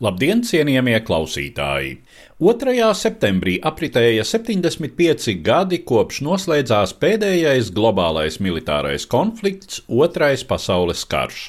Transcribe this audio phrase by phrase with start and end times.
[0.00, 1.90] Labdien, cienījamie klausītāji!
[2.40, 2.76] 2.
[2.96, 11.42] septembrī apritēja 75 gadi kopš noslēdzās pēdējais globālais militārais konflikts- Otrais pasaules karš.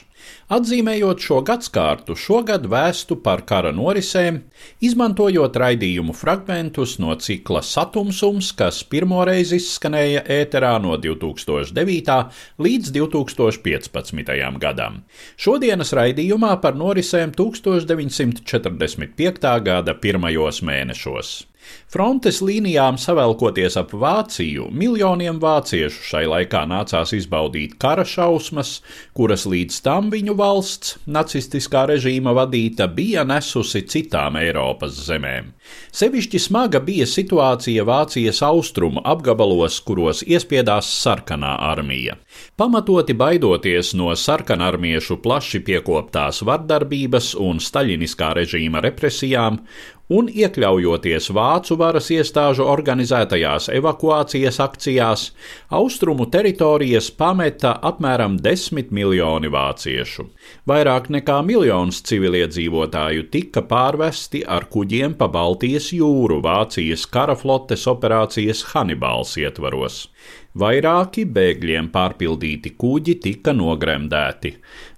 [0.52, 4.42] Atzīmējot šo gadsimtu, šogad vēstu par kara norisēm,
[4.84, 12.18] izmantojot raidījumu fragmentus no cikla Satumsums, kas pirmoreiz izskanēja ēterā no 2009.
[12.60, 14.60] līdz 2015.
[14.60, 15.08] gadam.
[15.40, 19.64] Šodienas raidījumā par norisēm 1945.
[19.70, 21.52] gada pirmajos mēnešos.
[21.92, 28.78] Frontes līnijām savelkoties ap Vāciju, miljoniem vāciešu šai laikā nācās izbaudīt kara šausmas,
[29.12, 35.52] kuras līdz tam viņu valsts, nacistiskā režīma vadīta, bija nesusi citām Eiropas zemēm.
[35.92, 42.16] Sevišķi smaga bija situācija Vācijas austrumu apgabalos, kuros iespiedās sarkanā armija.
[42.56, 49.66] Pamatoti baidoties no sarkanarmiešu plaši piekoptās vardarbības un staļiniskā režīma represijām,
[50.12, 55.24] un iekļaujoties vācu varas iestāžu organizētajās evakuācijas akcijās,
[55.74, 60.28] austrumu teritorijas pameta apmēram 10 miljoni vāciešu.
[60.70, 68.64] Vairāk nekā miljons civiliedzīvotāju tika pārvesti ar kuģiem pa Baltijas jūru Vācijas kara flotes operācijas
[68.72, 70.06] Hanibals ietvaros.
[70.52, 74.50] Vairāki bēgļiem pārpildīti kuģi tika nogremdēti.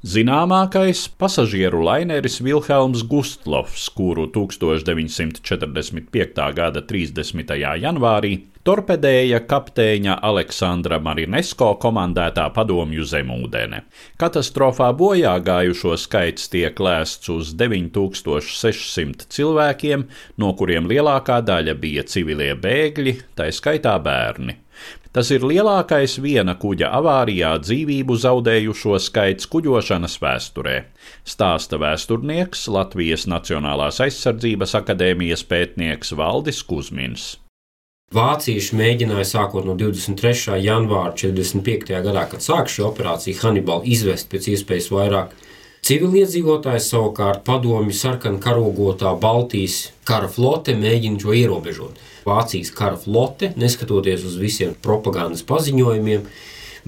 [0.02, 6.50] Zināmākais- pasažieru laineris Vilhelms Gustlovs, kuru 1945.
[6.56, 7.78] gada 30.
[7.78, 13.84] janvārī torpedēja kapteiņa Aleksandra Marinesko komandētā padomju zemūdene.
[14.18, 22.56] Katastrofā bojā gājušo skaits tiek lēsts uz 9600 cilvēkiem, no kuriem lielākā daļa bija civilie
[22.56, 24.64] bēgļi, tā skaitā bērni.
[25.14, 30.78] Tas ir lielākais viena kuģa avārijā dzīvību zaudējušo skaits kuģošanas vēsturē,
[31.22, 37.28] stāsta vēsturnieks Latvijas Nacionālās aizsardzības akadēmijas pētnieks Valdis Kusmins.
[38.14, 40.58] Vācieši mēģināja sākot no 23.
[40.66, 41.94] janvāra 45.
[42.08, 45.38] gadā, kad sāk šī operācija Hannibal, izvest pēc iespējas vairāk
[45.86, 52.02] civiliedzīvotājus, savukārt padomju sarkana karogotā Baltijas kara flote mēģina šo ierobežot.
[52.28, 56.24] Vācijas kara flote, neskatoties uz visiem propagandas paziņojumiem,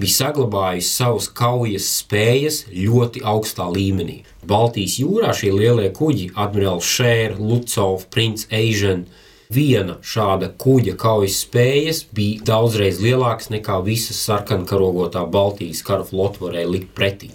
[0.00, 4.22] bija saglabājusi savas kaujas spējas ļoti augstā līmenī.
[4.46, 12.02] Baltijas jūrā šie lielie kuģi, admirālis Šērs, Lucovs, Princis Eižens, viena šāda kuģa kaujas spējas
[12.16, 17.30] bija daudzreiz lielākas nekā visas sarkankarogotā Baltijas kara flote varēja likt pretī.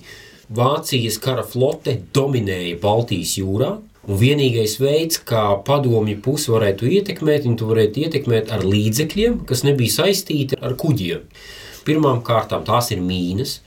[0.52, 3.78] Vācijas kara flote dominēja Baltijas jūrā,
[4.10, 9.62] Un vienīgais veids, kā padomju pusi varētu ietekmēt, viņi to varētu ietekmēt ar līdzekļiem, kas
[9.68, 11.28] nebija saistīti ar kuģiem.
[11.86, 13.60] Pirmkārt, tās ir mīnas.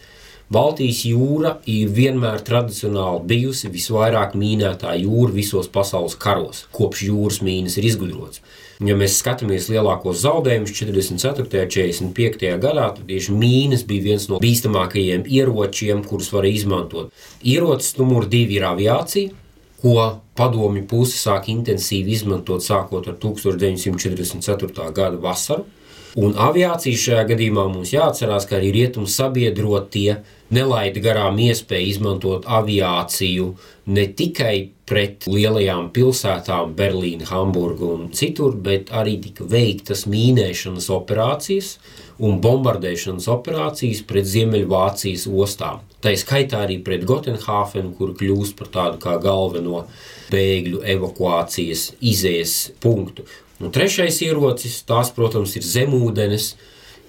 [0.54, 7.78] Baltijas jūra ir vienmēr tradicionāli bijusi visvairāk mīnētā jūra visos pasaules karos, kopš jūras mīnas
[7.80, 8.42] ir izgudrotas.
[8.84, 11.46] Ja mēs skatāmies lielākos zaudējumus 44.
[12.04, 12.50] un 45.
[12.60, 17.14] gadā, tad tieši mīnas bija viens no bīstamākajiem ieročiem, kurus var izmantot.
[17.40, 19.32] Ierocis numur divi ir aviācija,
[19.84, 24.92] ko padomju puse sāk intensīvi izmantot sākot ar 1944.
[24.96, 25.66] gada vasaru.
[26.14, 30.20] Un aviācija šajā gadījumā mums jāatcerās, ka arī rietumu sabiedrotie
[30.54, 33.48] nelaida garām iespēju izmantot aviāciju
[33.90, 34.54] ne tikai
[34.88, 41.78] pret lielajām pilsētām, Berlīnu, Hamburgu un citur, bet arī tika veiktas mīnēšanas operācijas
[42.24, 45.80] un bombardēšanas operācijas pret Ziemeļvācijas ostām.
[46.04, 49.86] Tā skaitā arī pret Gotenhāfenu, kur kļūst par tādu kā galveno
[50.32, 53.24] bēgļu evakuācijas izējas punktu.
[53.64, 56.50] Un trešais ierocis, tās, protams, ir zemūdens,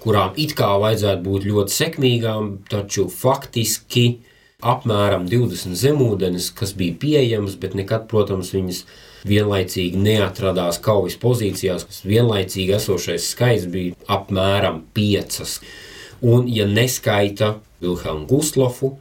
[0.03, 4.05] kurām it kā vajadzētu būt ļoti sekmīgām, taču faktiski
[4.65, 8.83] apmēram 20 zemūdens, kas bija pieejamas, bet nekad, protams, viņas
[9.25, 11.87] vienlaicīgi neatradās kaujas pozīcijās.
[12.05, 15.41] Vienlaicīgi esošais skaits bija apmēram 5.
[16.25, 18.95] Un, ja neskaita Vilhelmu Gustlofu,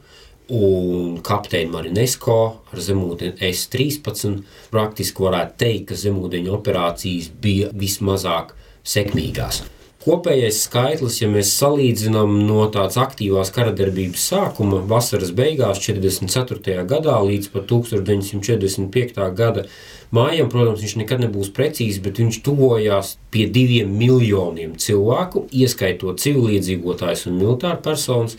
[0.55, 2.39] un kapteini Marinesko
[2.69, 8.53] ar zemūdeni S-13, praktiski varētu teikt, ka zemūdeņu operācijas bija vismazāk
[8.85, 9.63] sekmīgās.
[10.05, 16.83] Kopējais skaitlis, ja mēs salīdzinām no tādas aktīvās karadarbības sākuma, vasaras beigās, 44.
[16.85, 19.17] gadā līdz pat 1945.
[19.39, 19.63] gada
[20.13, 27.25] mājām, protams, viņš nekad nebūs precīzs, bet viņš tuvojās pie diviem miljoniem cilvēku, ieskaitot civiliedzīvotājus
[27.31, 28.37] un militāru personas,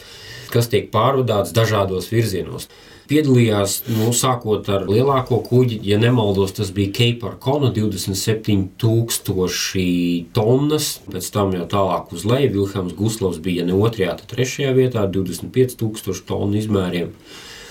[0.54, 2.70] kas tiek pārvadāts dažādos virzienos
[3.10, 11.24] piedalījās, nu, sākot ar lielāko kuģi, ja nemaldos, tas bija Cape Arcona 27,000 tonnas, pēc
[11.34, 12.54] tam jau tālāk uz leju.
[12.56, 17.08] Vilhelms Guslavs bija ne otrajā, tad trešajā vietā- 25,000 tonu izmēriem.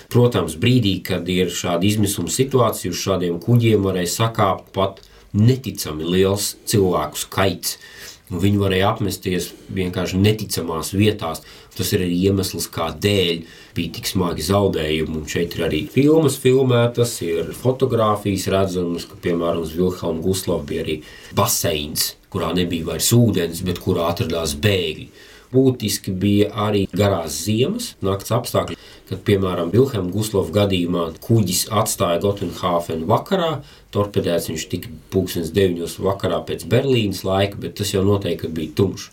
[0.10, 5.02] Protams, brīdī, kad ir šāda izmisuma situācija, uz šādiem kuģiem varēja sakāpt pat
[5.34, 7.78] neticami liels cilvēku skaits.
[8.26, 11.44] Viņi varēja apmesties vienkārši neticamās vietās.
[11.78, 13.44] Tas ir arī iemesls, kādēļ
[13.78, 15.20] bija tik smagi zaudējumi.
[15.20, 20.88] Un šeit ir arī filmas filmētas, ir fotografijas redzamas, ka, piemēram, uz Vilhelma Guslava bija
[20.88, 20.98] arī
[21.38, 25.10] baseins, kurā nebija vairs ūdens, bet kurā atradās bēgļi.
[25.54, 28.80] Būtiski bija arī garās ziemas, nakts apstākļi,
[29.10, 33.52] kad, piemēram, Vilhelma Guslava gadījumā kuģis atstāja Gotenhāfenu vakarā,
[33.94, 39.12] torpedēts viņš tika pulkstens deviņos vakarā pēc Berlīnas laika, bet tas jau noteikti bija tumšs.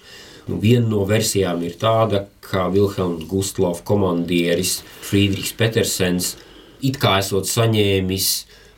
[0.48, 6.32] Nu, viena no versijām ir tāda, ka Vilhelms Gustlovs komandieris Friedrichs Petersens
[6.82, 8.30] it kā esot saņēmis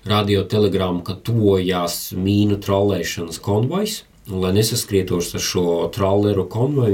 [0.05, 5.65] radiotelegramu, ka tojās mīnu trolēšanas konvojs, un lai nesaskrietos ar šo
[5.95, 6.94] trolleru konvoju,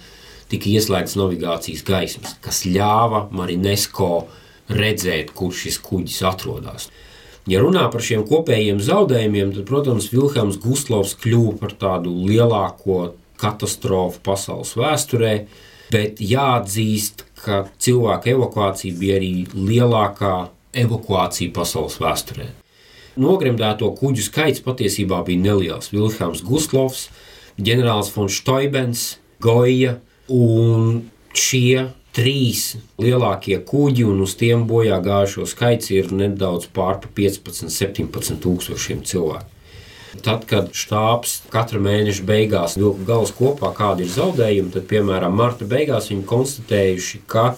[0.50, 4.26] tika ieslēgts navigācijas gaismas, kas ļāva Marinesko
[4.70, 6.90] redzēt, kur šis kuģis atrodas.
[7.50, 14.20] Ja runā par šiem kopējiem zaudējumiem, tad, protams, Vilhelms Gustlovs kļuva par tādu lielāko katastrofa
[14.26, 15.34] pasaules vēsturē,
[15.90, 20.34] bet jāatzīst, ka cilvēku evakuācija bija arī lielākā
[20.76, 22.50] evakuācija pasaules vēsturē.
[23.20, 25.90] Nogremdēto kuģu skaits patiesībā bija neliels.
[25.90, 27.08] Vilhelms Gustlovs,
[27.58, 29.96] ģenerālis von Steubens, Goja
[30.30, 31.02] un
[31.36, 38.40] šie trīs lielākie kuģi, un uz tiem bojā gājušo skaits ir nedaudz pār 15, 17
[38.42, 39.56] tūkstošiem cilvēku.
[40.24, 45.68] Tad, kad štābs katra mēneša beigās vilka galus kopā, kādi ir zaudējumi, tad, piemēram, marta
[45.70, 47.52] beigās viņi konstatējuši, ka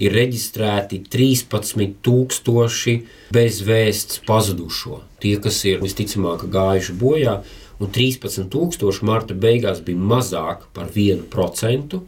[0.00, 2.96] ir reģistrēti 13,000
[3.36, 5.02] bezvēsts pazudušo.
[5.20, 7.36] Tie, kas ir visticamāk gājuši bojā,
[7.82, 12.00] un 13,000 marta beigās bija mazāk par 1%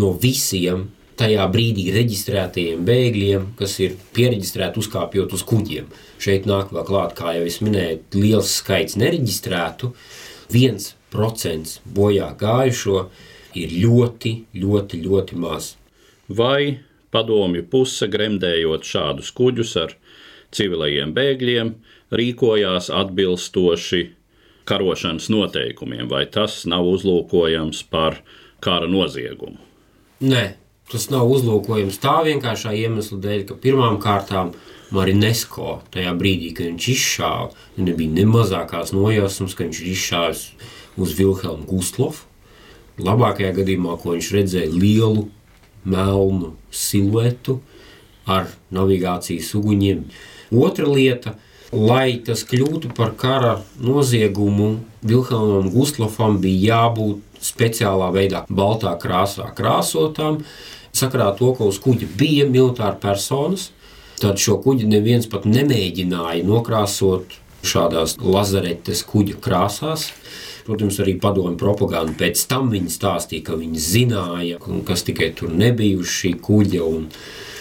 [0.00, 0.88] no visiem
[1.18, 5.86] tajā brīdī reģistrētajiem bēgļiem, kas ir pieregistrēti uzkāpjot uz kuģiem.
[6.18, 9.94] Šeit nāk vēl klāt, kā jau es minēju, liels skaits nereģistrētu.
[10.50, 13.08] viens procents bojā gājušo
[13.54, 15.76] ir ļoti, ļoti, ļoti maz.
[16.28, 16.80] Vai
[17.14, 19.94] padomju puse, gremdējot šādus kuģus ar
[20.54, 21.74] civilajiem bēgļiem,
[22.10, 24.02] rīkojās atbilstoši
[24.68, 28.20] karošanas noteikumiem, vai tas nav uzlūkojams par
[28.64, 29.60] kara noziegumu?
[30.24, 30.44] Nē,
[30.92, 34.52] Tas nav uzlūkojams tā vienkāršā iemesla dēļ, ka pirmām kārtām
[34.92, 37.46] Marinesko tajā brīdī, kad viņš izšāva,
[37.80, 40.42] nebija ne mazākās nojausmas, ka viņš ir izšāvis
[41.00, 42.28] uz Vilhelmu Gustlofu.
[43.00, 45.24] Labākajā gadījumā, ko viņš redzēja lielu
[45.88, 47.58] melnu siluetu
[48.28, 50.04] ar navigācijas uguņiem.
[50.54, 51.34] Otra lieta,
[51.74, 60.40] lai tas kļūtu par kara noziegumu, Vilhelmam Gustlofam bija jābūt speciālā veidā, baltā krāsā krāsotām,
[60.94, 63.70] sakarā to, ka uz kuģa bija militāri personas,
[64.22, 70.10] tad šo kuģi neviens pat nemēģināja nokrāsot šādās lazaretes kuģa krāsās.
[70.64, 75.98] Protams, arī padomju propaganda pēc tam viņi stāstīja, ka viņi zināja, kas tikai tur nebija
[76.00, 76.86] uz šī kuģa.
[76.88, 77.10] Un,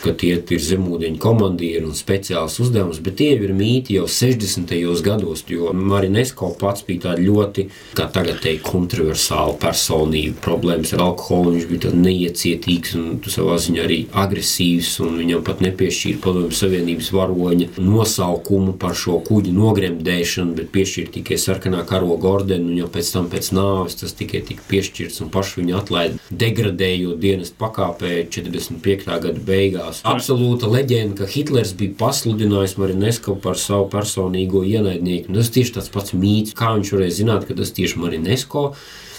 [0.03, 4.73] ka tie ir zemūdeņu komandieri un speciāls uzdevums, bet tie ir mīti jau 60.
[5.05, 7.67] gados, jo Marinesko pats bija tāda ļoti,
[7.97, 10.39] kā tagad teikt, kontroversāla personība.
[10.43, 16.21] Problēmas ar alkoholu, viņš bija neiecietīgs un savā ziņā arī agresīvs, un viņam pat nepiešķīra
[16.23, 22.81] padomju savienības varoņa nosaukumu par šo kuģu nogremdēšanu, bet piešķīra tikai sarkanā karoga ordeni, un
[22.83, 27.59] jau pēc tam pēc nāves tas tikai tika piešķirts un paši viņu atlaida degradējot dienestu
[27.59, 29.07] pakāpē 45.
[29.23, 35.33] gada beigās parādās absolūta leģenda, ka Hitlers bija pasludinājis Marinesku par savu personīgo ienaidnieku.
[35.33, 38.73] Tas tieši tāds pats mīts, kā viņš varēja zināt, ka tas tieši Marinesko.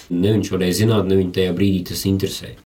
[0.09, 2.64] Ne viņš varēja zināt, ne viņa tajā brīdī tas interesēja.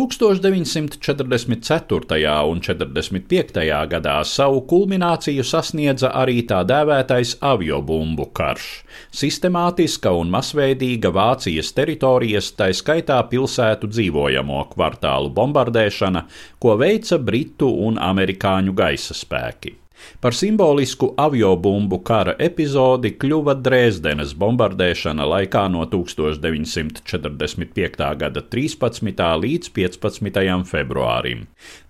[0.00, 2.48] 1944.
[2.48, 3.88] un 45.
[3.88, 8.84] gadā savu kulmināciju sasniedza arī tā dēvētais aviobumbu karš-
[9.22, 16.24] sistemātiska un masveidīga Vācijas teritorijas, tā skaitā pilsētu dzīvojamo kvartālu bombardēšana,
[16.58, 19.74] ko veica Britu un Amerikāņu gaisa spēki.
[20.20, 28.16] Par simbolisku aviobumbu kara epizodi kļuva Dresdenes bombardēšana laikā no 1945.
[28.22, 29.20] gada 13.
[29.44, 30.64] līdz 15.
[30.70, 31.40] februārim.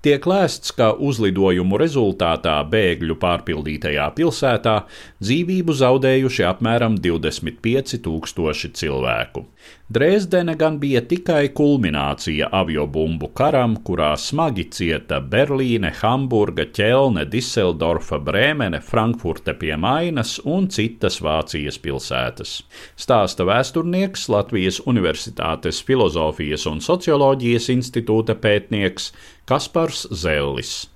[0.00, 4.76] Tiek lēsts, ka uzlidojumu rezultātā bēgļu pārpildītajā pilsētā
[5.20, 9.44] dzīvību zaudējuši apmēram 25 tūkstoši cilvēku.
[9.90, 18.80] Dresdene gan bija tikai kulminācija aviobumbu karam, kurā smagi cieta Berlīne, Hamburga, Ķelne, Diseldorfa, Brēmene,
[18.80, 22.54] Frankfurte pie Mainas un citas Vācijas pilsētas.
[22.94, 29.10] Stāsta vēsturnieks Latvijas Universitātes Filozofijas un Socioloģijas institūta pētnieks
[29.50, 30.86] Kaspars Zellis.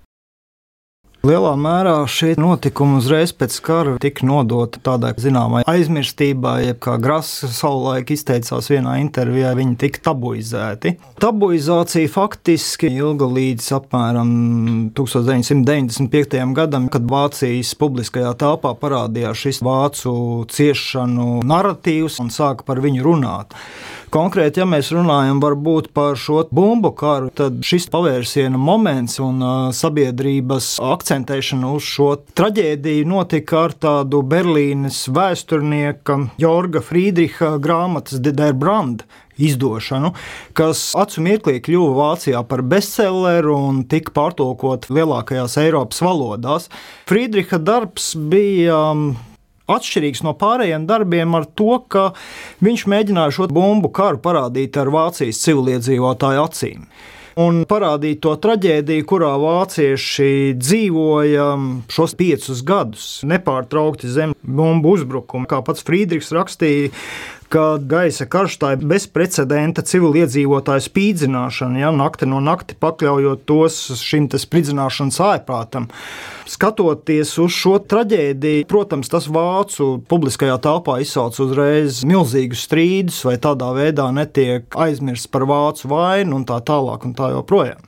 [1.24, 7.48] Lielā mērā šie notikumi uzreiz pēc kara tika nodoti tādai zināmai aizmirstībai, jeb kā Grasa
[7.48, 10.92] savulaik izteicās vienā intervijā, viņi tika tabuizēti.
[11.24, 14.34] Tabuizācija faktiski ilga līdz apmēram
[15.00, 16.44] 1995.
[16.60, 20.12] gadam, kad Vācijas publiskajā telpā parādījās šis vācu
[20.52, 23.56] ciešanu narratīvs un sāka par viņu runāt.
[24.14, 29.42] Konkrēti, ja mēs runājam par šo bumbu karu, tad šis pavērsiena moments un
[29.74, 39.02] sabiedrības akcentēšana uz šo traģēdiju notika ar tādu Berlīnes vēsturnieka Jorga Friedricha grāmatas Der Brand
[39.34, 40.14] izdošanu,
[40.54, 46.70] kas acu mirklī kļuva Vācijā par bestselleru un tika pārtulkot lielākajās Eiropas valodās.
[47.10, 48.78] Friedricha darbs bija
[49.70, 52.10] atšķirīgs no pārējiem darbiem ar to, ka
[52.64, 56.86] viņš mēģināja šo bumbu karu parādīt ar Vācijas civiliedzīvotāju acīm.
[57.40, 61.48] Un parādīt to traģēdiju, kurā vācieši dzīvoja
[61.90, 65.48] šos piecus gadus, nepārtraukti zem bumbu uzbrukuma.
[65.50, 66.92] Kā pats Friedrichs rakstīja,
[67.52, 74.28] ka gaisa karš tā ir bezprecedenta civiliedzīvotāju spīdzināšana, ja nakti no nakti pakļaujot tos šim
[74.30, 75.88] spridzināšanas ārprātam.
[76.50, 83.70] Skatoties uz šo traģēdiju, protams, tas vācu publiskajā telpā izsauc uzreiz milzīgus strīdus, vai tādā
[83.76, 87.80] veidā netiek aizmirsts par vācu vainu un tā tālāk un tā joprojām.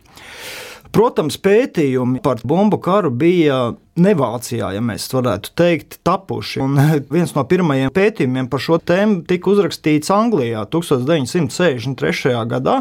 [0.96, 6.60] Protams, pētījumi par bumbu karu bija ne Vācijā, ja mēs varētu teikt, tapuši.
[6.64, 6.76] Un
[7.14, 12.34] viens no pirmajiem pētījumiem par šo tēmu tika uzrakstīts Anglijā 1963.
[12.50, 12.78] gadā.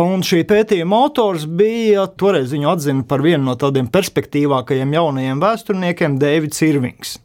[0.00, 6.16] Un šī pētījuma autors bija toreiz viņu atzina par vienu no tādiem perspektīvākajiem jaunajiem vēsturniekiem,
[6.20, 7.16] Deivids Irvings,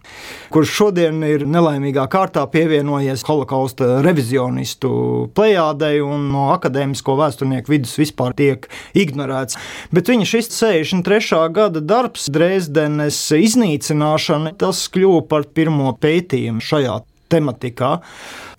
[0.52, 4.92] kurš šodien ir nelaimīgā kārtā pievienojies holokausta revizionistu
[5.38, 9.58] plejādei un no akadēmisko vēsturnieku vidus vispār tiek ignorēts.
[9.96, 11.42] Bet viņa šis 63.
[11.56, 17.00] gada darbs Dresdenes iznīcināšana, tas kļuva par pirmo pētījumu šajā
[17.32, 17.96] tematikā.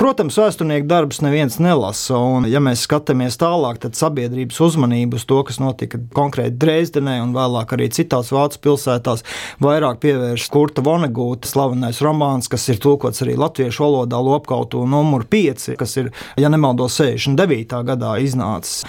[0.01, 5.39] Protams, vēsturnieku darbus neviens nelasa, un, ja mēs skatāmies tālāk, tad sabiedrības uzmanība uz to,
[5.47, 9.25] kas notika konkrēti Dresdenē un vēlāk arī citās Vācijas pilsētās,
[9.63, 15.75] vairāk pievērš Kurta Vonegūta slavenais romāns, kas ir tulkots arī latviešu valodā Lopkautu numur 5,
[15.79, 17.85] kas ir, ja nemaldos, 69.
[17.93, 18.83] gadā iznācis.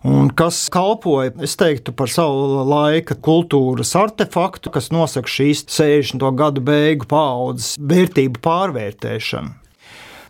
[0.00, 6.24] Un kas kalpoja, es teiktu, par savu laika kultūras artefaktu, kas nosaka šīs 60.
[6.40, 9.52] gadu beigu paudzes vērtību pārvērtēšanu.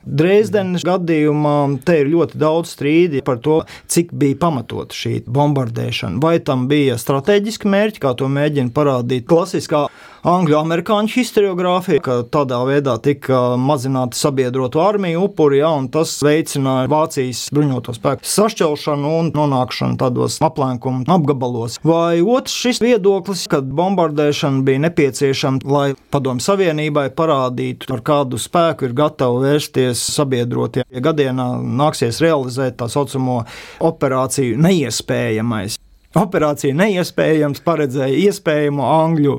[0.05, 6.21] Dresdenes gadījumā te ir ļoti daudz strīdi par to, cik bija pamatota šī bombardēšana.
[6.23, 9.89] Vai tam bija strateģiski mērķi, kā to mēģina parādīt klasiskā
[10.27, 17.47] angļu-amerikāņu historiografija, ka tādā veidā tika mazināta sabiedroto armiju upuri, ja, un tas veicināja Vācijas
[17.55, 21.79] bruņoto spēku sašķelšanu un nonākšanu tādos aplenkumu apgabalos.
[21.87, 28.89] Vai otrs šis viedoklis, kad bombardēšana bija nepieciešama, lai Padomju Savienībai parādītu, ar kādu spēku
[28.89, 33.43] ir gatava vērsties sabiedrotie, ja gadienā nāksies realizēt tā saucamo
[33.91, 35.79] operāciju neiespējamais.
[36.19, 39.37] Operācija neiespējams paredzēja iespējamo angļu,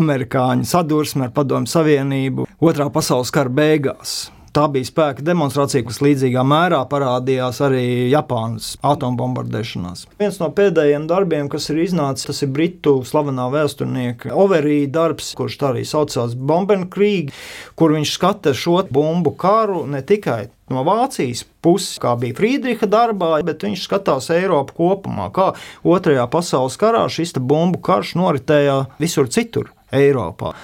[0.00, 4.28] amerikāņu sadursmi ar Padomu Savienību otrā pasaules kara beigās.
[4.50, 10.08] Tā bija spēka demonstrācija, kas līdzīgā mērā parādījās arī Japānas atombombardēšanās.
[10.18, 15.60] Viens no pēdējiem darbiem, kas ir iznācis, tas ir britu slavenā vēsturnieka Overija darbs, kurš
[15.60, 17.30] tā arī saucās Bombenkrīgi,
[17.78, 23.36] kur viņš skata šo bumbu karu ne tikai no Vācijas puses, kā bija Friedricha darbā,
[23.46, 25.52] bet viņš skatās Eiropu kopumā, kā
[25.86, 30.56] Otrajā pasaules karā šis bumbu karš noritēja visur citur Eiropā.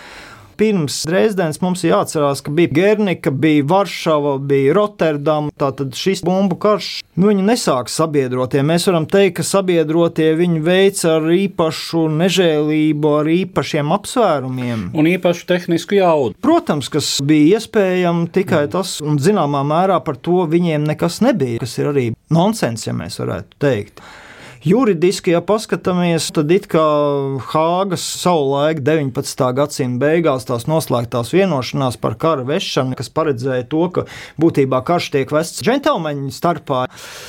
[0.56, 5.52] Pirms Dresdens mums jāatcerās, ka bija Gernika, bija Varšava, bija Rotterdama.
[5.60, 8.62] Tātad šis bumbu karš nu, viņi nesāk sabiedrotie.
[8.66, 14.90] Mēs varam teikt, ka sabiedrotie viņi veic ar īpašu nežēlību, ar īpašiem apsvērumiem.
[14.96, 16.36] Un īpašu tehnisku jaudu.
[16.44, 21.78] Protams, kas bija iespējams tikai tas, un zināmā mērā par to viņiem nekas nebija, kas
[21.80, 24.02] ir arī nonsens, ja mēs varētu teikt.
[24.66, 26.82] Juridiski, ja paskatāmies, tad it kā
[27.52, 29.44] Hāgas savulaik 19.
[29.54, 34.02] gadsimta beigās tās noslēgtās vienošanās par kara vešanu, kas paredzēja to, ka
[34.42, 36.80] būtībā karš tiek vests džentlmeņu starpā,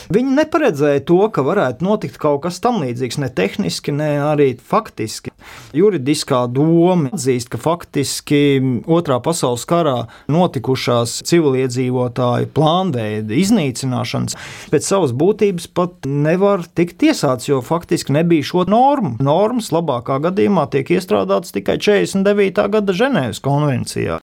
[0.09, 5.29] viņi neparedzēja to, ka varētu notikt kaut kas tam līdzīgs, ne tehniski, ne arī faktiski.
[5.77, 8.41] Juridiskā doma atzīst, ka faktiski
[8.89, 14.41] Otrā pasaules karā notikušās civiliedzīvotāju plānveida iznīcināšanas
[14.73, 19.17] pēc savas būtības pat nevar tikt tiesāts tiesāts, jo faktiski nebija šo normu.
[19.19, 22.69] Normas labākā gadījumā tiek iestrādātas tikai 49.
[22.71, 24.19] gada Ženēvas konvencijā.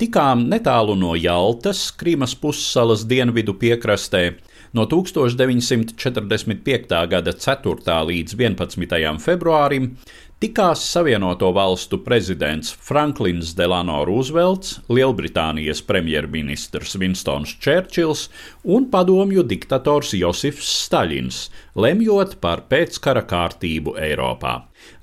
[0.00, 4.32] Tikām netālu no Jaltas, Krīmas pussalas dienvidu piekrastē,
[4.72, 7.08] no 1945.
[7.10, 8.04] gada 4.
[8.08, 9.18] līdz 11.
[9.20, 9.96] februārim
[10.40, 18.22] tikās Savienoto Valstu prezidents Franklins Delano Roosevelts, Lielbritānijas premjerministrs Winstons Čērčils
[18.64, 21.42] un padomju diktators Josifs Staļins,
[21.76, 24.54] lemjot par pēckara kārtību Eiropā.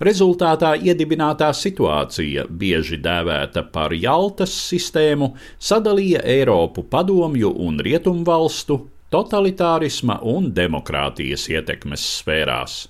[0.02, 8.82] Rezultātā iedibinātā situācija, bieži dēvēta par Jaltas sistēmu, sadalīja Eiropu padomju un rietumvalstu,
[9.14, 12.88] totalitārisma un demokrātijas ietekmes sfērās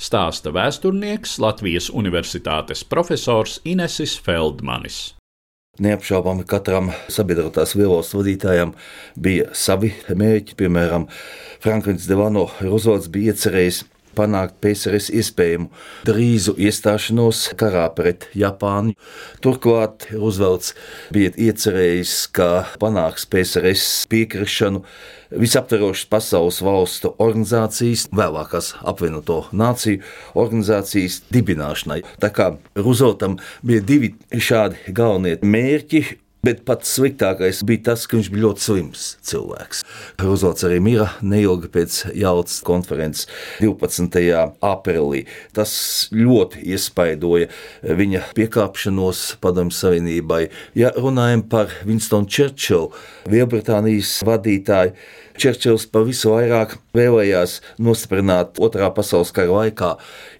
[0.00, 5.14] stāsta vēsturnieks Latvijas Universitātes profesors Inesis Feldmanis.
[5.82, 8.76] Neapšaubāmi katram sabiedrotās vielos vadītājam
[9.18, 10.54] bija savi mērķi.
[10.60, 11.08] Piemēram,
[11.64, 13.80] Franklins Delano Roosevelts bija iecerējis
[14.16, 15.70] panākt PSRS iespējamu
[16.08, 18.94] drīzu iestāšanos karā pret Japānu.
[19.44, 20.74] Turklāt Roosevelts
[21.14, 22.48] bija iecerējis, ka
[22.82, 24.84] panāks PSRS piekrišanu
[25.34, 30.02] visaptverošas pasaules valstu organizācijas, vēlākās apvienoto nāciju
[30.38, 32.02] organizācijas dibināšanai.
[32.22, 36.04] Tā kā Rooseveltam bija divi šādi galvenie mērķi,
[36.44, 39.80] Bet pats sliktākais bija tas, ka viņš bija ļoti slims cilvēks.
[40.20, 43.28] Roosevelts arī mira neilgi pēc Jālutas konferences
[43.62, 44.20] 12.
[44.60, 45.22] aprīlī.
[45.56, 45.72] Tas
[46.12, 47.48] ļoti iespaidoja
[47.80, 50.42] viņa piekāpšanos Padomju Savienībai.
[50.76, 52.92] Ja runājam par Winstonu Čerčilu,
[53.32, 54.92] Lielbritānijas vadītāju,
[55.34, 59.90] Čerčils pavisam vairāk vēlējās nostiprināt Otrā pasaules kara laikā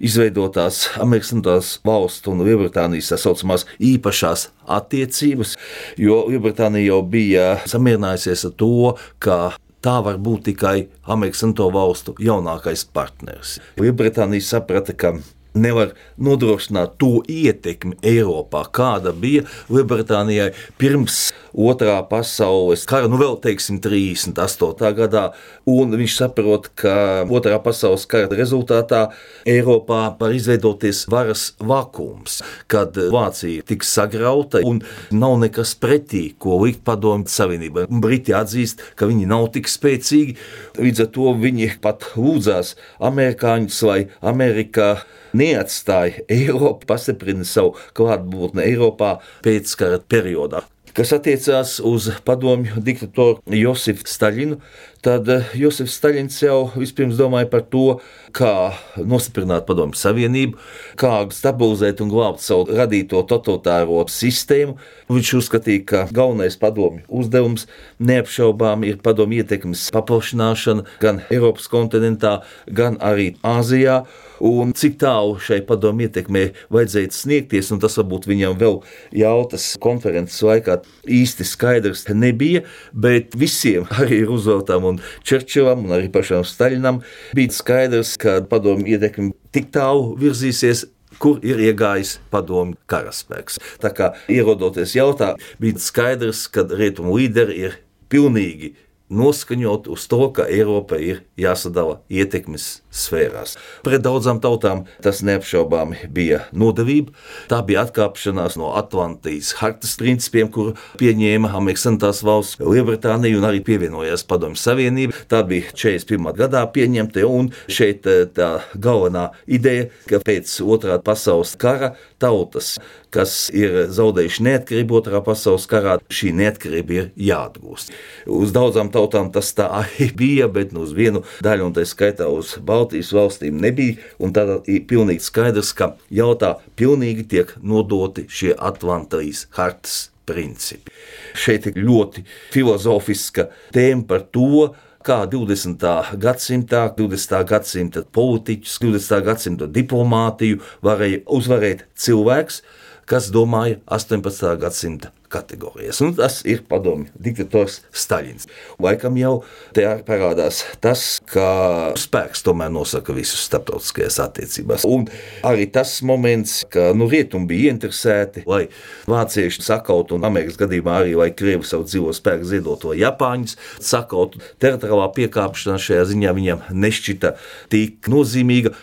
[0.04, 5.56] izveidotās Amerikas valstu un Lielbritānijas tā saucamās īpašās attiecības,
[5.98, 8.72] jo Lielbritānija jau bija samierinājusies ar to,
[9.18, 9.38] ka
[9.84, 10.76] tā var būt tikai
[11.10, 13.58] Amerikas Savienoto Valstu jaunākais partneris.
[13.80, 15.16] Lielbritānija saprata, ka
[15.54, 23.78] nevar nodrošināt to ietekmi Eiropā, kāda bija Lielbritānijai pirms Otrā pasaules kara, nu vēl teiksim,
[23.78, 24.88] 38.
[24.98, 25.28] gadā.
[25.70, 29.04] Un viņš saprot, ka Otrā pasaules kara rezultātā
[29.46, 34.82] Eiropā var izveidoties varas vakums, kad Vācija tiks sagrauta un
[35.14, 37.86] nav nekas pretī, ko likt padomju Savienībai.
[38.02, 40.34] Briti atzīst, ka viņi nav tik spēcīgi,
[40.82, 44.96] līdz ar to viņi pat lūdzās amerikāņus, lai Amerikā
[45.36, 50.64] neatstāja Eiropu, pastiprina savu klātbūtni Eiropā pēckara periodā.
[50.94, 54.60] Kas attiecās uz padomju diktatoru Josifu Staļinu,
[55.02, 57.98] tad eh, Josifs Staļins jau vispirms domāja par to,
[58.34, 60.54] kā nostiprināt padomju savienību,
[61.00, 64.76] kā stabilizēt un glābt savu radīto totalitāro sistēmu.
[65.10, 67.66] Viņš uzskatīja, ka galvenais padomju uzdevums
[67.98, 72.36] neapšaubām ir padomju ietekmes paplašināšana gan Eiropas kontinentā,
[72.70, 74.04] gan arī Āzijā
[74.44, 78.80] un cik tālu šai padomu ietekmē vajadzēja sniegties, un tas varbūt viņam vēl
[79.16, 86.44] jautas konferences laikā īsti skaidrs nebija, bet visiem, arī Rooseveltam un Čerčilam un arī pašam
[86.46, 87.00] Staļinam,
[87.36, 90.86] bija skaidrs, ka padomu ietekme tik tālu virzīsies,
[91.22, 93.60] kur ir iegājis padomju karaspēks.
[93.80, 97.76] Tā kā ierodoties jautā, bija skaidrs, ka rietumu līderi ir
[98.12, 98.74] pilnīgi
[99.14, 103.56] noskaņot uz to, ka Eiropa ir jāsadala ietekmes sfērās.
[103.84, 107.14] Pret daudzām tautām tas neapšaubāmi bija nodevība.
[107.50, 113.60] Tā bija atkāpšanās no Atlantijas hartas principiem, kur pieņēma Amerikas Savienotās valsts, Lielbritānija un arī
[113.64, 115.14] pievienojās Padomju Savienība.
[115.30, 116.32] Tā bija 41.
[116.38, 122.78] gadā pieņemta, un šeit eh, tā galvenā ideja, ka pēc otrā pasaules kara tautas,
[123.14, 127.92] kas ir zaudējuši neatkarību otrā pasaules karā, šī neatkarība ir jāatgūst.
[128.26, 132.28] Uz daudzām tautām tas tā arī bija, bet nu uz vienu daļu, un tā skaitā
[132.32, 133.96] uz Baltiju Baltijas valstīm nebija.
[134.34, 140.92] Tad ir pilnīgi skaidrs, ka jautā pilnīgi tiek nodoti šie Atlantijas hartas principi.
[141.36, 145.84] Šeit ir ļoti filozofiska tēma par to, kā 20.
[146.20, 147.40] gadsimtā, 20.
[147.48, 149.24] gadsimta politiķus, 20.
[149.24, 152.62] gadsimta diplomātiju varēja uzvarēt cilvēks,
[153.08, 154.56] kas domāja 18.
[154.60, 156.00] gadsimta kategorijas.
[156.04, 158.48] Un tas ir padomju diktators Staļins.
[158.82, 159.34] Laikam jau
[159.76, 164.86] te parādās tas, ka spēks tomēr nosaka visus starptautiskajās attiecībās.
[164.88, 165.08] Un
[165.46, 168.66] arī tas moments, ka nu, rietumi bija ieinteresēti, lai
[169.10, 174.42] vācieši sakautu, un Amerikas gadījumā arī, lai Krievi savu dzīvo spēku ziedoto Japāņus sakautu.
[174.62, 177.34] Teritoriālā piekāpšanās šajā ziņā viņam nešķita
[177.72, 178.74] tik nozīmīga.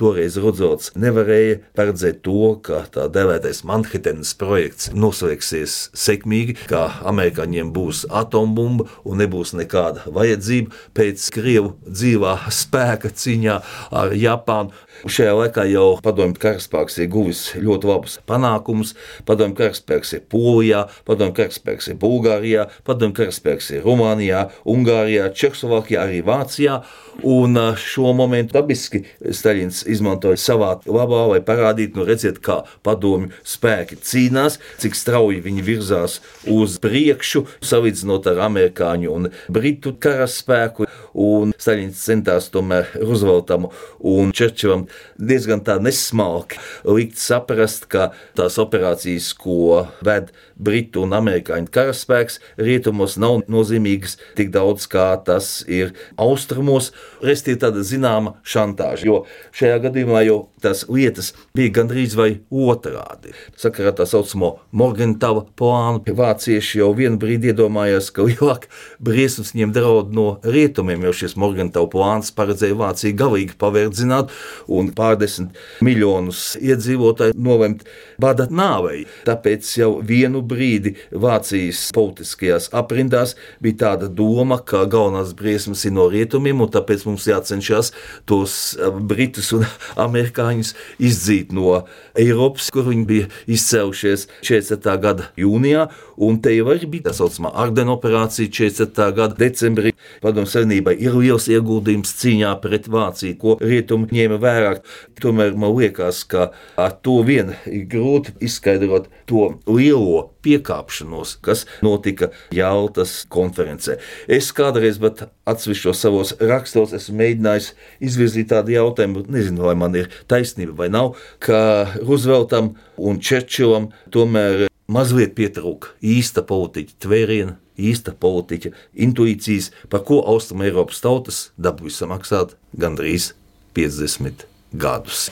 [0.00, 8.04] Toreiz Rudzots nevarēja paredzēt to, ka tā dēvētais Manhetenas projekts noslēgsies sekmīgi, ka amerikāņiem būs
[8.10, 13.56] atombumba un nebūs nekāda vajadzība pēc Krievu dzīvā spēka cīņā
[14.02, 14.74] ar Japānu.
[15.00, 18.92] Šajā laikā jau padomju karaspēks ir guvis ļoti labus panākumus.
[19.24, 26.20] Padomju karaspēks ir Polijā, padomju karaspēks ir Bulgārijā, padomju karaspēks ir Rumānijā, Ungārijā, Čehoslovākijā, arī
[26.26, 26.82] Vācijā.
[27.24, 33.98] Un šo momentu dabiski Staļins izmantoja savā labā, lai parādītu, nu redziet, kā padomju spēki
[34.04, 40.88] cīnās, cik strauji viņi virzās uz priekšu, salīdzinot ar amerikāņu un britu karaspēku.
[41.14, 43.68] Un Staļins centās tomēr Rooseveltam
[44.06, 44.86] un Čerčilam
[45.18, 53.16] diezgan tā nesmalki likt saprast, ka tās operācijas, ko ved Britu un Amerikāņu karaspēks, rietumos
[53.20, 56.90] nav nozīmīgas tik daudz, kā tas ir austrumos.
[57.24, 59.18] Resti ir tāda zināma šantāža, jo
[59.56, 63.32] šajā gadījumā jau tās lietas bija gandrīz vai otrādi.
[63.60, 68.68] Sakarā tā saucamo Morgentava plānu vācieši jau vienu brīdi iedomājās, ka lielāk
[69.02, 74.32] briesmas viņiem draud no rietumiem, jo šis Morgentava plāns paredzēja Vāciju galīgi paverdzināt
[74.68, 77.86] un pārdesmit miljonus iedzīvotāju nolemt
[78.20, 79.04] bada nāvei.
[79.26, 86.08] Tāpēc jau vienu brīdi Vācijas politiskajās aprindās bija tāda doma, ka galvenās briesmas ir no
[86.12, 87.92] rietumiem, un tāpēc mums jācenšas
[88.28, 89.66] tos eh, britus un
[90.06, 91.82] amerikāņus izdzīt no
[92.18, 94.90] Eiropas, kur viņi bija izcēlušies 40.
[95.02, 95.88] gada jūnijā.
[96.20, 98.98] Un te jau bija tā saucamā Ardena operācija 40.
[99.16, 99.94] gada decembrī.
[100.20, 104.74] Padomu Savienībai ir liels ieguldījums cīņā pret Vāciju, ko rietumi ņēma vērā.
[105.20, 108.09] Tomēr man liekas, ka ar to vien ir grūti
[108.42, 113.98] izskaidrot to lielo piekāpšanos, kas notika Jaltas konferencē.
[114.30, 117.70] Es kādreiz, bet atsevišķos savos rakstos, esmu mēģinājis
[118.10, 121.60] izvirzīt tādu jautājumu, nezinu, vai man ir taisnība vai nav, ka
[122.00, 128.72] Rooseveltam un Čerčilam tomēr mazliet pietrūka īsta politiķa tvēriena, īsta politiķa
[129.06, 133.32] intuīcijas, par ko Austrum Eiropas tautas dabūja samaksāt gandrīz
[133.76, 135.30] 50 gadus.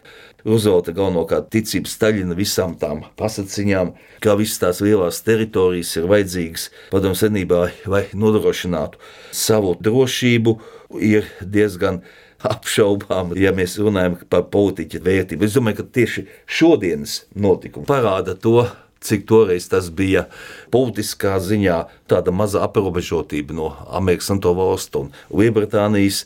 [0.49, 3.93] Roosevelta galvenokārt ticība Staļina visām tām pasakiņām,
[4.25, 9.01] ka visas tās lielās teritorijas ir vajadzīgas padomu senībā, lai nodrošinātu
[9.37, 10.57] savu drošību,
[11.05, 12.01] ir diezgan
[12.49, 15.45] apšaubām, ja mēs runājam par politiķa vērtību.
[15.45, 16.25] Es domāju, ka tieši
[16.59, 18.63] šodienas notikumi parāda to,
[19.05, 20.27] cik toreiz tas bija
[20.75, 26.25] politiskā ziņā tāda maza aprobežotība no Amerikas Savienoto Valstu un Lielbritānijas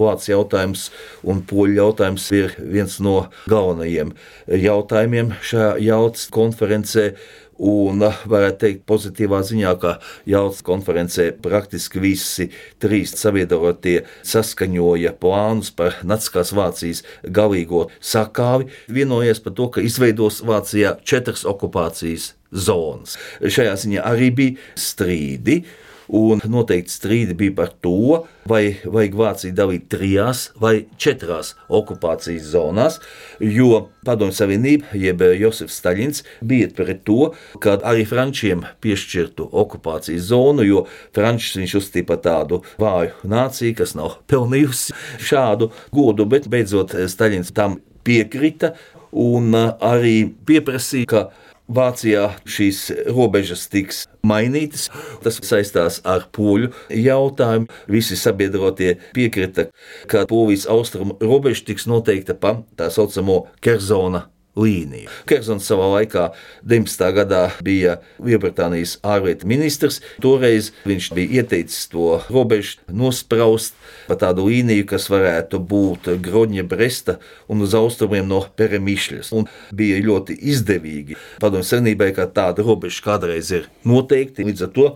[0.00, 0.84] Vācijas jautājums
[1.26, 4.14] un poļu jautājums ir viens no galvenajiem
[4.46, 7.10] jautājumiem šajā jautas konferencē.
[7.56, 9.94] Un varētu teikt, pozitīvā ziņā, ka
[10.28, 12.50] Jālis konferencē praktiski visi
[12.84, 20.98] trīs sabiedrotie saskaņoja plānus par Naciskās Vācijas galīgo sakāvi, vienojies par to, ka izveidos Vācijā
[21.00, 23.16] četras okupācijas zonas.
[23.40, 25.62] Šajā ziņā arī bija strīdi
[26.08, 32.98] un noteikti strīdi bija par to, vai vajag Vāciju dalīt trijās vai četrās okupācijas zonās,
[33.40, 40.66] jo Padomju Savienība, jeb Josefs Staļins, bija pret to, ka arī Frančiem piešķirtu okupācijas zonu,
[40.66, 40.84] jo
[41.16, 44.94] Frančus viņš uzskatīja par tādu vāju nāciju, kas nav pelnījusi
[45.26, 48.76] šādu godu, bet beidzot Staļins tam piekrita
[49.16, 51.22] un arī pieprasīja, ka
[51.66, 54.86] Vācijā šīs robežas tiks mainītas.
[55.24, 57.66] Tas saistās ar poļu jautājumu.
[57.90, 59.68] Visi sabiedrotie piekrita,
[60.10, 64.26] ka Polijas austrumu robeža tiks noteikta pa tā saucamo Kerzona
[64.56, 65.10] līniju.
[65.28, 66.30] Kersons savā laikā,
[66.66, 67.04] 19.
[67.16, 70.00] gadā, bija Lielbritānijas ārlietu ministrs.
[70.22, 73.76] Toreiz viņš bija ieteicis to robežu nospraust
[74.08, 77.18] pa tādu līniju, kas varētu būt Groņa, Bresta
[77.52, 79.32] un uz austrumiem no Peremišļas.
[79.36, 84.46] Un bija ļoti izdevīgi padomju savienībai, ka tāda robeža kādreiz ir noteikti.
[84.46, 84.90] Līdz ar to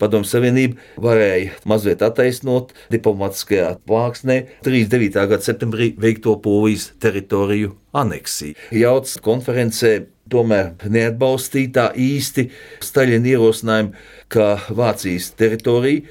[0.00, 5.14] Padomju Savienība varēja mazliet attaisnot diplomātiskajā plāksnē 39.
[5.30, 8.58] gada septembrī veikto polijas teritoriju aneksiju.
[8.74, 9.94] Jauts konferencē
[10.32, 12.48] tomēr neatbalstīja tā īsti
[12.84, 13.94] Staļina ierosinājumu,
[14.32, 16.04] ka Vācijas teritorija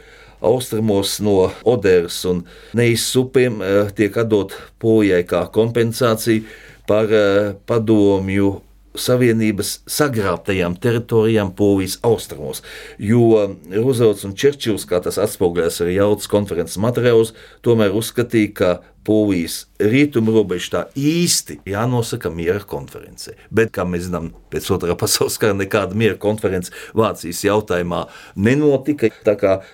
[0.44, 2.44] austrumos no Oderas un
[2.78, 6.44] Neizs upēm eh, tiek atdot Polijai kā kompensācija
[6.88, 8.54] par eh, padomju
[8.94, 12.62] Savienības sagrābtajām teritorijām Polijas austrumos.
[13.02, 17.34] Jo Roosevelts un Čerčils, kā tas atspoguļojas arī jautas konferences materiālos,
[17.66, 18.74] tomēr uzskatīja, ka
[19.04, 23.36] Polijas rietumu robeža tā īsti jānosaka miera konferencē.
[23.52, 29.12] Bet, kā mēs zinām, pēc otrā pasaules kara nekāda miera konference Vācijas jautājumā nenotika.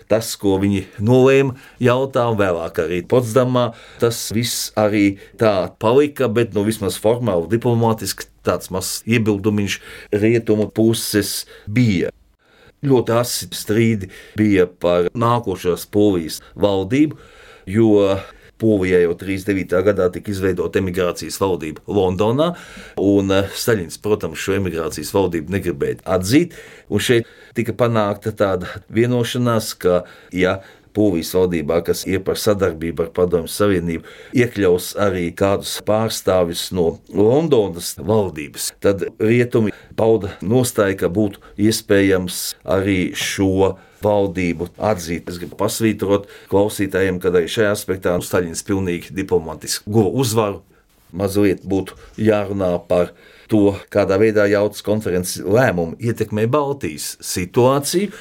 [0.10, 3.70] Tas, ko viņi nolēma, jautājumu vēlāk arī Potsdamā,
[4.02, 9.80] tas viss arī tā palika, bet nu, vismaz formāli, diplomātiski tāds mazs iebildumiņš
[10.15, 12.13] rietumu puses bija.
[12.86, 14.08] Ļoti asi strīdi
[14.39, 17.18] bija par nākošās polijas valdību,
[17.68, 18.15] jo
[18.60, 19.84] Polijā jau 39.
[19.88, 22.52] gadā tika izveidota emigrācijas valdība Londonā,
[23.00, 26.58] un eh, Staļins, protams, šo emigrācijas valdību negribēja atzīt.
[27.00, 30.04] Šeit tika panākta tāda vienošanās, ka,
[30.36, 30.60] ja
[30.93, 37.93] Polijas valdībā, kas ir par sadarbību ar Padomju Savienību, iekļaus arī kādus pārstāvis no Londonas
[38.02, 42.41] valdības, tad rietumi pauda nostāju, ka būtu iespējams
[42.78, 45.30] arī šo valdību atzīt.
[45.30, 50.64] Es gribu pasvītrot klausītājiem, ka arī šajā aspektā Staļins pilnīgi diplomatiski guva uzvaru.
[51.10, 53.16] Mazliet būtu jārunā par
[53.50, 58.12] to, kādā veidā jautas konferences lēmumi ietekmē Baltijas situāciju.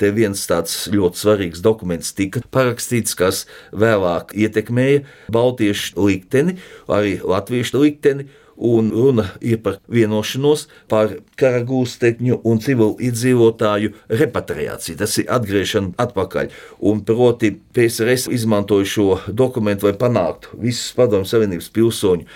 [0.00, 3.44] Te viens tāds ļoti svarīgs dokuments tika parakstīts, kas
[3.76, 6.56] vēlāk ietekmēja Baltiešu likteni,
[6.88, 14.98] arī Latviešu likteni un runa ir par vienošanos par kara gūstekņu un civilu iedzīvotāju repatriāciju.
[14.98, 16.50] Tas ir atgriešana atpakaļ.
[16.90, 22.26] Un proti PSRS izmantoja šo dokumentu, lai panāktu visus padomu savienības pilsoņu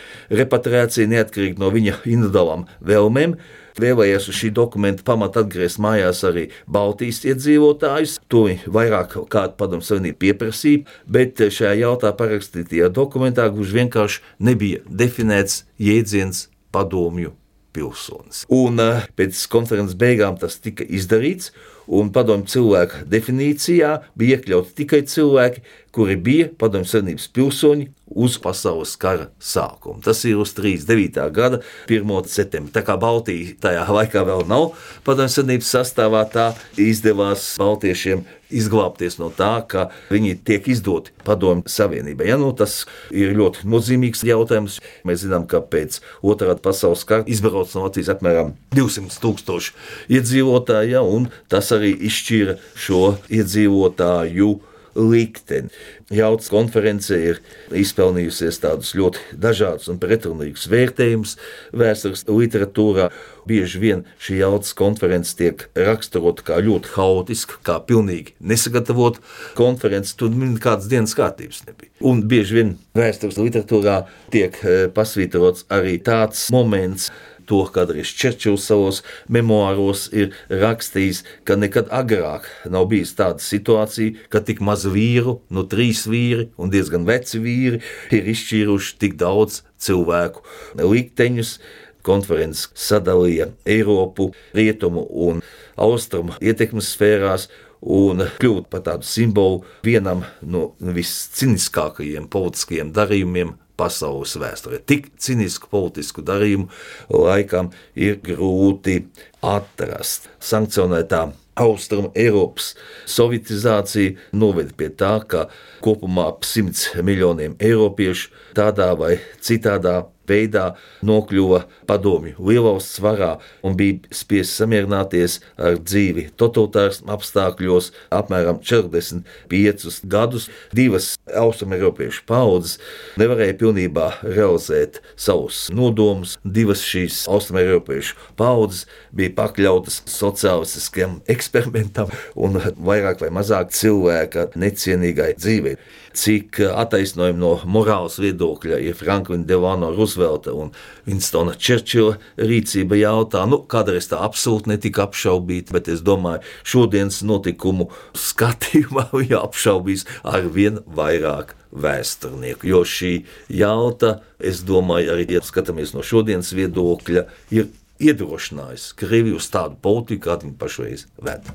[0.43, 3.37] repatriāciju neatkarīgi no viņa individuālām vēlmēm
[3.81, 8.19] vēlējies uz šī dokumenta pamata atgriezt mājās arī Baltijas iedzīvotājus.
[8.33, 15.63] To vairāk kāda padomu savienība pieprasīja, bet šajā jautā parakstītajā dokumentā gluži vienkārši nebija definēts
[15.81, 17.37] jēdziens padomju
[17.73, 18.45] pilsonis.
[18.53, 21.53] Un eh, pēc konferences beigām tas tika izdarīts,
[21.93, 28.95] un padomju cilvēku definīcijā bija iekļauti tikai cilvēki, kuri bija padomju savienības pilsoņi uz pasaules
[29.01, 30.03] kara sākumu.
[30.05, 31.25] Tas ir uz 39.
[31.35, 32.13] gada 1.
[32.31, 32.75] septembra.
[32.77, 34.73] Tā kā Baltija tajā laikā vēl nav
[35.07, 42.29] padomju savienības sastāvā, tā izdevās baltiešiem izglābties no tā, ka viņi tiek izdoti padomju savienībai.
[42.29, 44.79] Ja, nu, tas ir ļoti nozīmīgs jautājums.
[45.09, 49.77] Mēs zinām, ka pēc otrā pasaules kara izbrauc no Latvijas apmēram 200 tūkstoši
[50.19, 54.53] iedzīvotāji, ja, un tas arī izšķīra šo iedzīvotāju
[54.95, 55.71] likteni.
[56.13, 57.41] Jauts konference ir
[57.77, 61.37] izpelnījusies tādus ļoti dažādus un pretrunīgus vērtējumus
[61.77, 63.09] vēstures literatūrā.
[63.49, 69.25] Bieži vien šī jautas konference tiek raksturota kā ļoti haotiska, kā pilnīgi nesagatavota
[69.59, 70.15] konference.
[70.19, 71.91] Tur nekādas dienas kārtības nebija.
[72.07, 74.03] Un bieži vien vēstures literatūrā
[74.35, 77.11] tiek eh, pasvītrots arī tāds moments,
[77.53, 84.41] to, arī Čerčils savos memoāros ir rakstījis, ka nekad agrāk nav bijis tāda situācija, ka
[84.41, 90.45] tik maz vīru, nu trīs vīri un diezgan veci vīri ir izšķīruši tik daudz cilvēku
[90.81, 91.59] likteņus.
[92.03, 95.39] Konferences sadalīja Eiropu, Rietumu un
[95.79, 97.47] Austrumu ietekmes sfērās,
[97.83, 104.81] un kļūt par tādu simbolu vienam no visciniskākajiem politiskajiem darījumiem pasaules vēsturē.
[104.87, 106.71] Tik cinisku politisku darījumu
[107.11, 109.01] laikam ir grūti
[109.43, 110.31] atrast.
[110.43, 111.27] Sankcionētā
[111.61, 112.73] Austrum Eiropas
[113.11, 115.49] sovietizācija noveda pie tā, ka
[115.85, 120.73] kopumā ap 100 miljoniem eiropiešu tādā vai citādā veidā
[121.07, 123.33] nokļuva padomju lielvalsts varā
[123.67, 130.49] un bija spiests samierināties ar dzīvi totalitārs apstākļos apmēram 45 gadus.
[130.75, 132.79] Divas austrumēropiešu paudzes
[133.21, 136.39] nevarēja pilnībā realizēt savus nodomus.
[136.45, 145.77] Divas šīs austrumēropiešu paudzes bija pakļautas sociālistiskam eksperimentam un vairāk vai mazāk cilvēka necienīgai dzīvei.
[146.13, 150.73] Cik attaisnojumi no morāles viedokļa ir Franklina Delano Roosevelt Roosevelta un
[151.07, 157.91] Winstona Čerčila rīcība jautā, nu, kādreiz tā absolūti netika apšaubīta, bet es domāju, šodienas notikumu
[158.15, 162.69] skatījumā viņa apšaubīs ar vien vairāk vēsturnieku.
[162.69, 167.71] Jo šī jauta, es domāju, arī, ja skatāmies no šodienas viedokļa, ir
[168.03, 171.47] iedrošinājis Krieviju uz tādu politiku, kādu viņi pašreiz ved.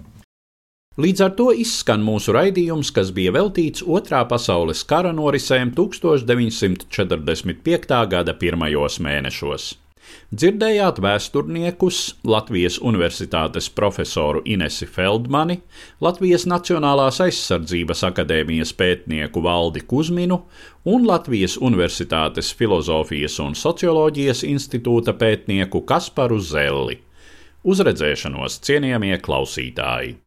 [0.98, 6.90] Līdz ar to izskan mūsu raidījums, kas bija veltīts Otrā pasaules kara norisēm 1945.
[8.10, 9.78] gada pirmajos mēnešos.
[10.34, 15.62] Dzirdējāt vēsturniekus Latvijas Universitātes profesoru Inesi Feldmani,
[16.02, 20.50] Latvijas Nacionālās aizsardzības akadēmijas pētnieku Valdi Kusminu
[20.90, 26.98] un Latvijas Universitātes Filozofijas un socioloģijas institūta pētnieku Kasparu Zelli.
[27.68, 30.27] Uzredzēšanos cienījamie klausītāji!